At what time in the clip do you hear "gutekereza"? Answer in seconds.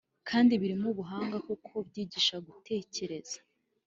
2.45-3.37